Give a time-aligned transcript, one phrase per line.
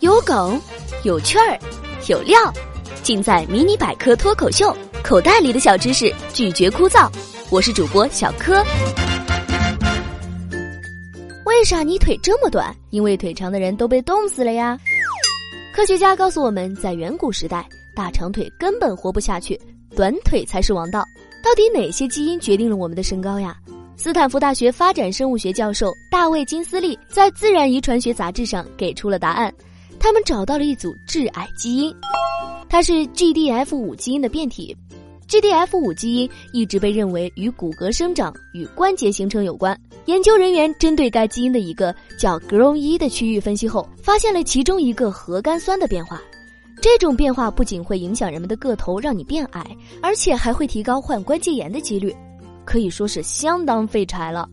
[0.00, 0.60] 有梗，
[1.04, 1.58] 有趣儿，
[2.08, 2.38] 有料，
[3.02, 4.76] 尽在迷你百科脱口秀。
[5.02, 7.10] 口袋里的小知识，拒绝枯燥。
[7.50, 8.64] 我是主播小柯。
[11.44, 12.74] 为啥你腿这么短？
[12.90, 14.78] 因为腿长的人都被冻死了呀。
[15.74, 19.60] 科学家告诉我们，在远古时代，大长腿根本活不下去，
[19.96, 21.04] 短腿才是王道。
[21.42, 23.56] 到底哪些基因决定了我们的身高呀？
[23.96, 29.52] 斯坦福大学发展生物学教授大卫金斯利在《自然遗传学杂志》上给出了答案。
[30.00, 31.94] 他们找到了一组致癌基因，
[32.68, 34.76] 它是 GDF 五基因的变体。
[35.28, 39.78] GDF 五基因一直被认为与骨骼生长与关节形成有关。
[40.06, 46.20] 研究人员针对该基因的一个叫 GRON 一的区域分析后，发现了其中一个核苷酸的变化。
[46.82, 49.64] 这种变化不仅会影响人们的个头，让你变矮，
[50.02, 52.12] 而且还会提高患关节炎的几率，
[52.64, 54.48] 可以说是相当废柴了。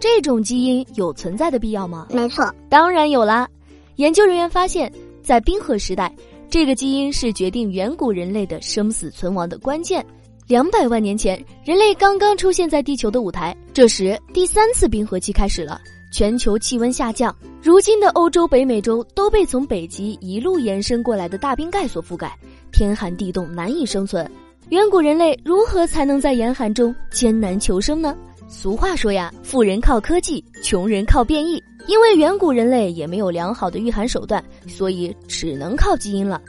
[0.00, 2.08] 这种基因有存在的必要吗？
[2.10, 3.48] 没错，当然有啦。
[3.96, 6.14] 研究人员发现，在冰河时代，
[6.50, 10.04] 这个基因是决定远古人类的生死存亡的关键。
[10.46, 13.56] 两百万年前，人类刚刚出现在地球的舞台。
[13.72, 15.80] 这时，第三次冰河期开始了，
[16.12, 17.34] 全球气温下降。
[17.62, 22.36] 如今的欧洲、北美洲都被从北极一路延伸过来的大冰盖所覆盖，
[22.72, 24.30] 天寒地冻，难以生存。
[24.70, 28.16] 远古人类如何才能在严寒中艰难求生呢？
[28.48, 31.62] 俗话说呀，富人靠科技，穷人靠变异。
[31.86, 36.40] 因为远古人类也没有良好的御寒手段，所以只能靠基因了。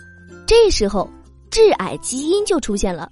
[0.48, 1.10] 这时候，
[1.52, 3.12] 致癌基因就出现了。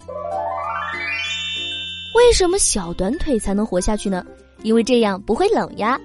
[2.15, 4.25] 为什么小短腿才能活下去呢？
[4.61, 5.99] 因为这样不会冷呀。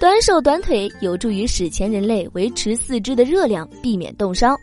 [0.00, 4.58] 短手短腿有助于史前人类维持四肢的热量，避免冻伤，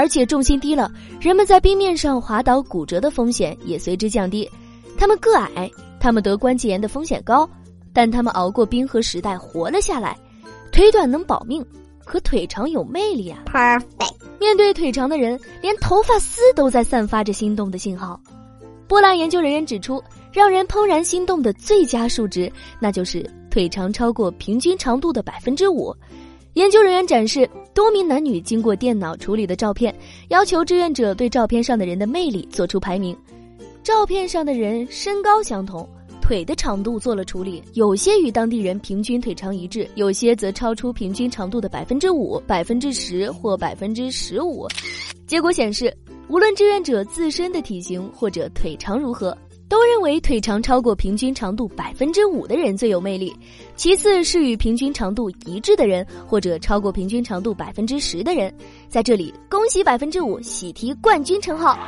[0.00, 4.50] 而且重心低了，人们在冰面上滑倒骨折的风险也随之降低。
[4.96, 5.70] 他们个矮，
[6.00, 7.46] 他们得关节炎的风险高，
[7.92, 10.16] 但他们熬过冰河时代活了下来。
[10.72, 11.62] 腿短能保命，
[12.06, 14.14] 可腿长有魅力啊！Perfect。
[14.40, 18.18] 面对腿长的人，连头发丝都在散发着心动的信号。
[18.88, 20.02] 波兰研究人员指出。
[20.32, 25.92] 让人怦然心动的最佳数值，那就是腿长超过平均长度的百分之五。
[26.54, 29.94] 研究人员展示多名男女经过电脑处理的照片，
[30.28, 33.16] 要求志愿者对照片上的人的魅力做出排名。
[33.84, 35.88] 照片上的人身高相同，
[36.20, 44.66] 腿的长度做了处理，有些与当地人平均腿长一致，有些则超出平均长度的百分之五、百分之十或百分之十五。
[45.28, 45.96] 结果显示，
[46.28, 49.36] 无论志愿者自身的体型或者腿长如何。
[49.70, 53.32] 都认为腿长超过平均长度百分之五的人最有魅力，
[53.76, 58.52] 其次是与平均长度一致的人，或者超过平均长度百分之十的人。
[58.88, 61.78] 在这里，恭喜百分之五喜提冠军称号。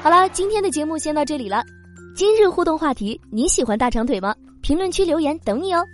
[0.00, 1.64] 好了，今天的节目先到这里了。
[2.14, 4.32] 今日互动话题：你喜欢大长腿吗？
[4.60, 5.84] 评论区留言等你哦。